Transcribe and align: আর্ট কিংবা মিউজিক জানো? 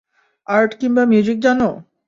আর্ট 0.47 0.71
কিংবা 0.79 1.03
মিউজিক 1.05 1.37
জানো? 1.41 1.69